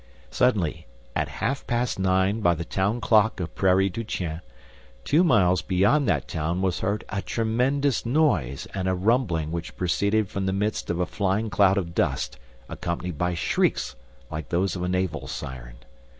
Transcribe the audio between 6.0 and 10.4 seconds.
that town was heard a tremendous noise and rumbling which proceeded